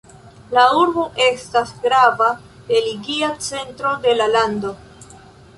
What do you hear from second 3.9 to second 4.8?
de la lando.